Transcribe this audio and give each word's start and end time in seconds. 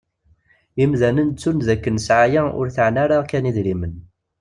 Imdanen 0.83 1.29
ttun 1.31 1.57
d 1.65 1.67
akken 1.73 1.97
sɛaya 2.05 2.43
ur 2.59 2.67
teɛni 2.75 2.99
ara 3.05 3.17
kan 3.29 3.49
idrimen. 3.49 3.93